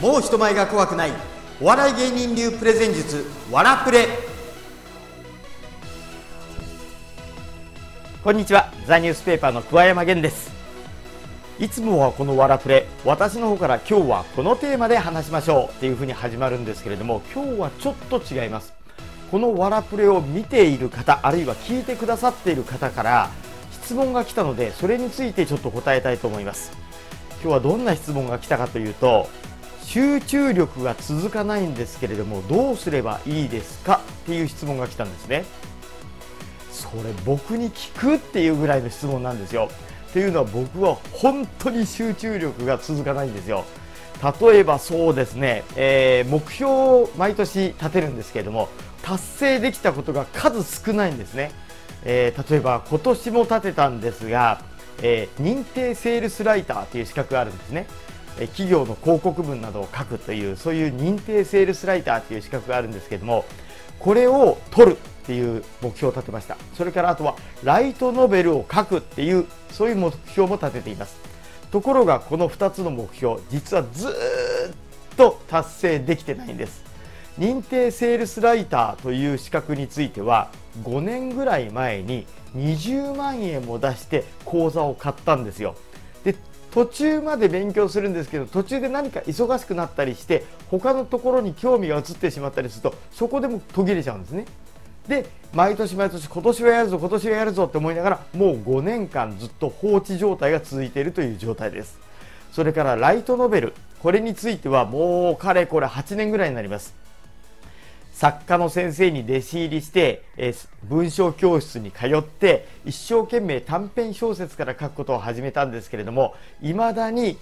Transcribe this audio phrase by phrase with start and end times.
[0.00, 1.12] もう人前が怖くない。
[1.60, 4.08] お笑い芸人流プレゼン術わらプレ。
[8.24, 8.72] こんにちは。
[8.86, 10.50] ザニュースペーパーの桑山源です。
[11.58, 12.86] いつもはこのわらプレ。
[13.04, 15.76] 私の方から今日はこのテーマで話しましょう。
[15.76, 18.72] っていう風に始まるんですけれども今日はちょっと違います。
[19.30, 23.28] このわらプレを見ている方あるいは聞いてくださっている方から
[23.70, 26.72] 質問が来たのでそれについてちょっと答えたいと思います。
[27.42, 29.28] 今日はどんな質問が来たかというと
[29.84, 34.00] 集中力が続かないんですけれどもどうすればいいですか？
[34.22, 35.44] っていう質問が来たんですね。
[36.70, 39.68] それ僕に聞くっていうぐらいの質問なんですよ。
[40.10, 43.64] っていうのは僕は本当に集中力が続かないんですよ。
[44.42, 48.68] 例えばそうですね、えー、目標を毎年立てるんですけれども
[49.02, 51.52] 達成できたことが数少ないんですね、
[52.04, 54.62] えー、例えば今年も立てたんですが、
[55.00, 57.86] えー、認定セールスライターという資格があるんですね。
[58.48, 63.44] 企業の広告文などを書くというそういう認定セールスライターという資格があるんですけども
[63.98, 66.56] これを取るっていう目標を立てました。
[66.74, 71.16] それからあとはライトノベルを書くっていうそういう目標も立てています。
[71.70, 74.12] ところがこの2つの目標実はずっ
[75.16, 76.82] と達成できてないんです。
[77.38, 80.50] 認定セールスライターという資格については
[80.82, 85.76] 5年ぐらい前に20万円も出して講座を買ったんですよ。
[86.70, 94.46] 途中まで勉強するんですけど途中で何か忙しくなったりして他のところに興味が移ってしまったりするとそこでも途切れちゃうんですね。
[95.08, 101.98] で毎年毎年今年はやるぞ今年はやるぞって思いながらもう5年間ずっと放置状態が続いているという状態です。
[102.52, 106.94] それからライトノベルこれについてはもうかれこれ8年ぐらいになります。
[108.20, 110.54] 作家の先生に弟子入りして、え
[110.84, 117.38] 文章教室に通って一生懸命短編小説から書くことを始めたんですけれどもいまだに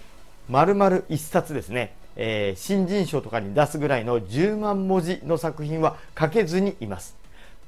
[0.49, 7.17] 丸々1冊ですね、えー、新人賞とかに出すぐらいの10万文字の作品は書けずにいます。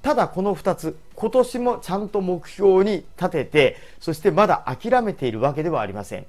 [0.02, 6.26] ただこの2つ今年もちゃんと目標に立ててそしてまだ諦めているわけではありません。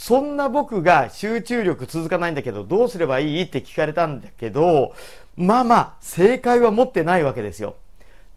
[0.00, 4.94] そんな僕が集中力続かないんだけどどうすればいいって聞かれたんだけど
[5.36, 7.76] まあまあ正解は持ってないわけですよ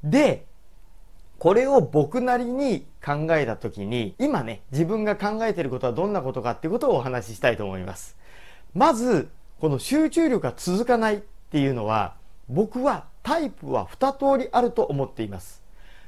[0.04, 0.44] で
[1.40, 8.18] これを僕なりに考えた時に今ね自分が考えていることはどんなことかっていうことをお話ししたいと思います
[8.74, 9.30] まず
[9.62, 12.16] この集中力が続かないっていうのは
[12.50, 15.64] 僕はタイプは2通りあると思っています。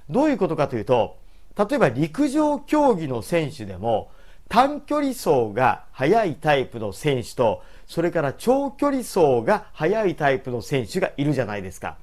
[0.10, 1.18] どういうことかというと、
[1.58, 4.12] 例えば陸上競技の選手でも
[4.50, 11.98] 短距離走が速いタイプの選手と、それから長距離走が速いタイプの選手がいるじゃないですか。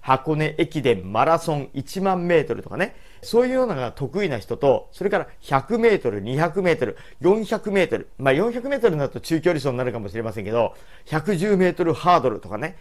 [0.00, 10.74] 箱根駅伝マラソン1万メートルとかね、そういうようなのが得意な人と、それから100メートル、200メートル、400メートル、まあ400メートルになると中距離走になるかもしれませんけど、
[11.06, 12.76] 110メートルハードルとかね、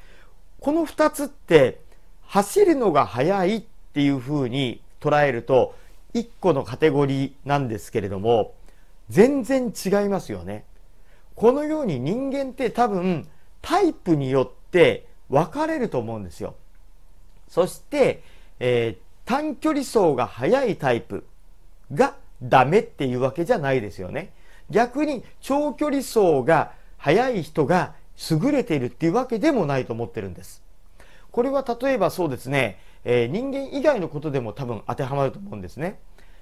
[0.60, 1.80] この2つって
[2.22, 3.64] 走るのが速いっ
[3.94, 5.76] ていうふうに捉えると
[6.14, 8.54] 1個のカテゴリーなんですけれども
[9.10, 10.66] 全然違いますよね。
[11.36, 13.28] このように人間って多分
[13.62, 16.56] タイプによって分かれると思うんですよ。
[17.48, 18.24] そして、
[18.60, 21.26] えー、短距離走が速いタイプ
[21.94, 24.34] がダメっていうわけじゃないですよね。
[24.70, 27.94] 逆に長距離走が速い人が
[28.30, 30.64] 優れているっていうわけでもないと思ってるんです。
[31.32, 36.00] これは例えばそうですね、えー、人間以外のことでも多分当てはまると思うんですね。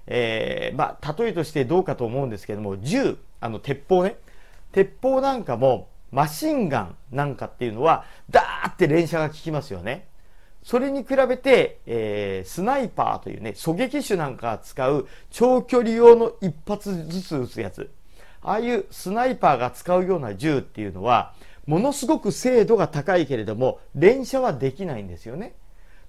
[0.07, 4.17] えー、まあ、例えとしてどうかと思うんですけども、銃、あの、鉄砲ね。
[4.71, 10.07] 鉄砲なんかも、マシンガンなんかっていうのは、ダーって連射が効きますよね。
[10.63, 17.91] それに比べて、えー、スナイパーというね、狙撃手なんか使う長距離用の一発ずつ撃つやつ。
[18.41, 21.33] ああいうスナイパーが使うような銃っていうのは、
[21.65, 25.55] ものすごく精度が高いけれども連射はできないんですよね。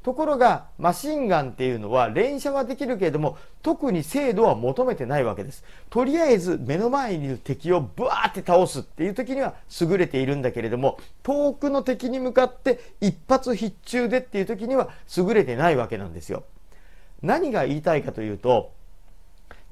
[0.07, 5.65] ところがマシンガンっていうのは連射はできるけれども特に精度は求めてないわけです。
[5.91, 16.45] とりあえず目の前にいる敵をブワーって倒すっていう時には優れているんだけれども遠くの敵に向かって一発必中でっていう時には優れてないわけなんですよ。
[17.21, 18.71] 何が言いたいかというと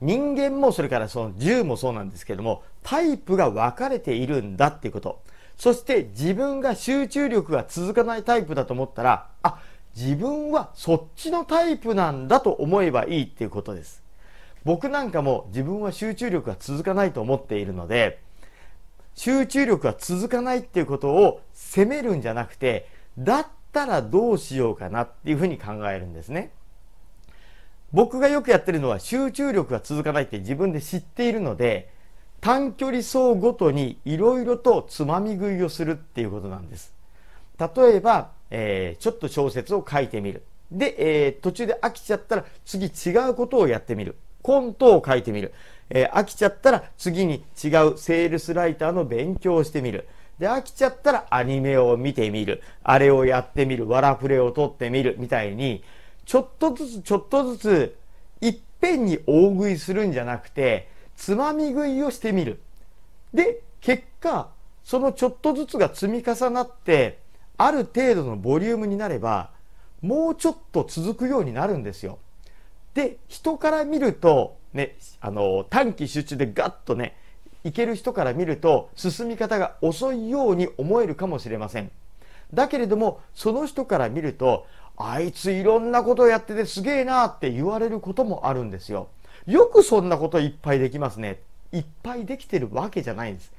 [0.01, 5.23] 人間もそれからその銃もそうなんですけどもタイプが分かれているんだっていうこと。
[5.57, 9.61] そして自分が集中力が続かないタイプだと思ったら、あ、
[9.97, 14.03] 自分はそっちのタイプなんだと思えばいいっていうことです。
[14.65, 18.21] 僕なんかも自分は集中力が続かないと思っているので、
[19.15, 22.89] 集中力が続かないっていうことを責めるんじゃなくて、
[23.19, 26.51] だったらどうしようかなっていうふうに考えるんですね。
[27.93, 31.93] 僕がよくやってるのは集中力が続かないって自分で知っているので、
[32.41, 36.93] 短距離走ごとにいろいろとつまみ食いをするっていうことなんです。
[37.59, 40.43] 例えば、えー、ちょっと小説を書いてみる。
[40.71, 44.17] で、えー、途中で飽きちゃったら次違うことをやってみる。
[44.43, 45.53] コントを書いてみる。
[45.91, 50.09] えー、飽きちゃったら次に違うセールスライターの勉強をしてみる。
[50.39, 52.63] で、飽きちゃったらアニメを見てみる。
[52.83, 53.89] あれをやってみる。
[53.89, 55.17] わらプレを撮ってみる。
[55.19, 55.85] みたいに、
[56.25, 57.97] ちょっとずつちょっとずつ、
[58.41, 62.61] いっぺんに大食いするんじゃなくて、つまみ食いをしてみる。
[63.33, 64.51] で、結果、
[64.83, 67.19] そのちょっとずつが積み重なって、
[67.57, 69.51] ある程度のボリュームになれば、
[70.03, 72.19] もうちょっと続くようになるんですよ。
[72.95, 77.17] で、人から見ると、ね、あの、短期集中でガッとね、
[77.65, 81.91] いける人から見ると、進み方が遅いように思えるかもしれません。
[82.53, 84.67] だけれども、その人から見ると、
[84.97, 89.09] あいついろんなことをやっててすげえなって言われることもあるんですよ。
[89.47, 91.41] よくそんなこといっぱいできますね。
[91.73, 93.53] いっぱいできてるわけじゃないんです。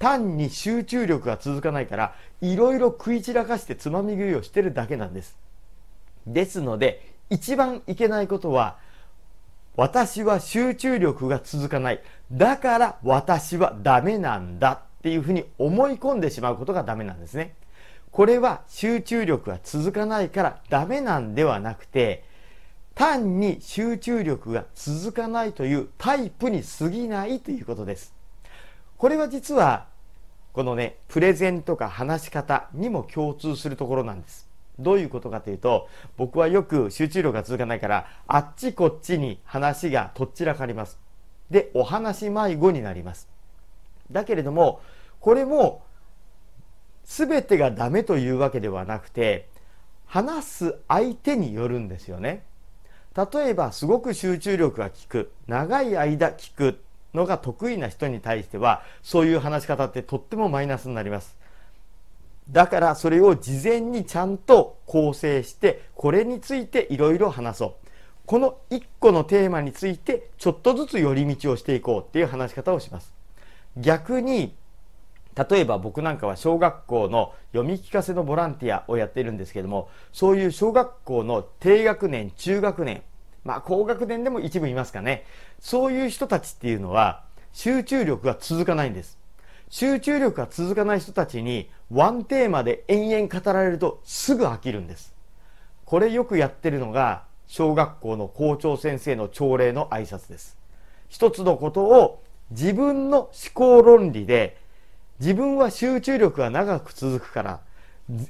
[0.00, 5.36] 単に集中力が続かないから、いろいろ食い散らかしてつまみ食いをしてるだけなんです。
[6.26, 8.78] ですので、一番いけないことは、
[9.76, 12.00] 私は集中力が続かない。
[12.32, 17.54] だから私はダメなんだっていうふうに思い込んでしまうことがダメなんですね。
[18.10, 22.24] これは集中力が続かないからダメなんではなくて、
[22.94, 28.14] 単に集中力が続かないというタイプに過ぎないということです。
[28.96, 29.89] これは実は、
[30.52, 34.48] このね、プレゼンとか話し方にも共通するところなんです。
[34.80, 40.98] どういうことかというと、僕はよく集中力が続かないから、あっちこっちに話がとっちらかります。
[41.50, 43.28] で、お話迷子になります。
[44.10, 44.80] だけれども、
[45.20, 45.82] これも、
[47.04, 49.48] 全てがダメというわけではなくて、
[50.06, 52.44] 話す相手によるんですよね。
[53.16, 56.80] 例えば、すごく集中力が効く、長い間効く
[57.14, 61.36] のが得意な人に対しては、そういう話し方ってとってもマイナスになります。
[62.50, 67.88] だからそれを事前にちゃんと構成して、これについていろいろ話そう。
[68.26, 73.12] この1個のテーマについてちょっとずつ寄り道をしていこうっていう話し方をします。
[73.76, 74.54] 逆に、
[75.36, 83.02] 例えば僕なんかは小学校の読み聞かせのボランティアをやっているんですけども、そういう小学校の低学年、中学年、
[83.44, 85.24] まあ高学年でも一部いますかね。
[85.60, 89.18] そういう人たちっていうのは集中力が続かないんです。
[89.68, 95.14] 集中力が続かない人たちにワンテーマで延々語られるとすぐ飽きるんです。
[95.84, 100.56] これよくやってるのが小学校の校長先生の朝礼の挨拶です。
[101.08, 104.56] 一つのことを自分の思考論理で
[105.20, 107.60] 自分は集中力が長く続くから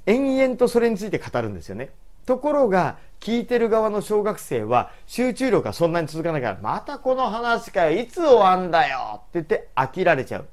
[0.06, 1.90] 延々とそれについて語るんですよね。
[2.30, 10.46] ところが聞いてる側の小学生は集中力がそんなに続かないからまたこの話かよいつ終わんだよって言って飽きられちゃう。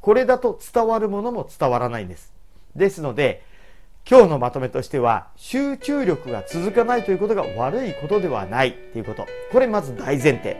[0.00, 2.32] これだと伝わるものも伝わらないんです。
[2.76, 3.42] ですので、
[4.08, 9.26] 今日のまとめとしては、集中力が続かないということが悪いことではないということ。
[9.50, 10.56] これまず大前提。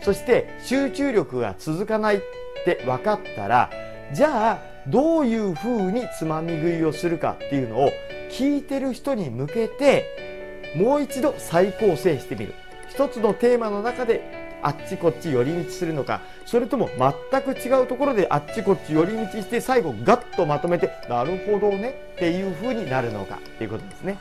[0.00, 2.20] そして、集中力が続かないっ
[2.64, 3.68] て分かったら、
[4.14, 7.90] じゃあ、どういうふうにつまみ食いをするかっていうのを
[8.34, 12.54] 聞いてる人に向けて、もう一度再構成してみる。
[12.90, 16.88] 一つのテーマの中であっちこっち寄り道するのかそれとも
[17.30, 24.18] 全く違うところであっちこっち寄り道して最後ガッとまとめてなるほどねっていう風になるのかっていうことですね。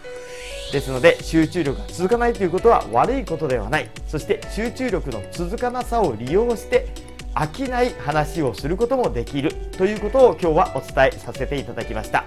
[0.72, 3.90] ですので集中力が続かないということは悪いことではない。
[4.08, 6.88] そして集中力の続かなさを利用して
[7.36, 9.54] 飽きない話をすることもできる。
[9.78, 12.26] ということを今日はお伝えさせていただきました。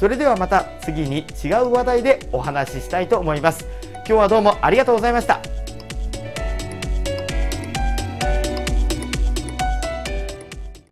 [0.00, 3.66] それではまた次に違う話題でお話ししたいと思います。
[3.96, 5.59] 今日はどうもありがとうございました。